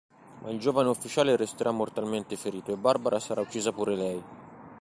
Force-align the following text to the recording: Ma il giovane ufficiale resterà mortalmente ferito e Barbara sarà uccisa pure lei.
Ma 0.41 0.49
il 0.49 0.57
giovane 0.57 0.89
ufficiale 0.89 1.35
resterà 1.35 1.69
mortalmente 1.69 2.35
ferito 2.35 2.71
e 2.71 2.75
Barbara 2.75 3.19
sarà 3.19 3.41
uccisa 3.41 3.71
pure 3.71 3.95
lei. 3.95 4.23